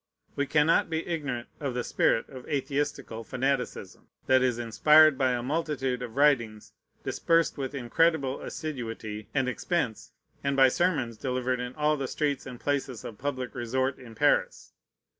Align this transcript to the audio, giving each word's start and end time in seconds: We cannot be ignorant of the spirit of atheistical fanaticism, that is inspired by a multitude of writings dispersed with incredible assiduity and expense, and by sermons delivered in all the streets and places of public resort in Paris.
We 0.35 0.47
cannot 0.47 0.89
be 0.89 1.05
ignorant 1.05 1.47
of 1.59 1.75
the 1.75 1.83
spirit 1.83 2.27
of 2.27 2.49
atheistical 2.49 3.23
fanaticism, 3.23 4.07
that 4.25 4.41
is 4.41 4.57
inspired 4.57 5.15
by 5.15 5.33
a 5.33 5.43
multitude 5.43 6.01
of 6.01 6.15
writings 6.15 6.73
dispersed 7.03 7.55
with 7.55 7.75
incredible 7.75 8.41
assiduity 8.41 9.29
and 9.31 9.47
expense, 9.47 10.11
and 10.43 10.55
by 10.57 10.69
sermons 10.69 11.17
delivered 11.17 11.59
in 11.59 11.75
all 11.75 11.97
the 11.97 12.07
streets 12.07 12.47
and 12.47 12.59
places 12.59 13.03
of 13.05 13.19
public 13.19 13.53
resort 13.53 13.99
in 13.99 14.15
Paris. 14.15 14.73